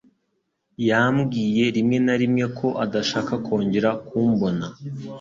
Yambwiye 0.89 1.65
rimwe 1.75 1.97
na 2.05 2.15
rimwe 2.21 2.45
ko 2.57 2.67
adashaka 2.83 3.33
kongera 3.45 3.89
kumbona. 4.07 4.65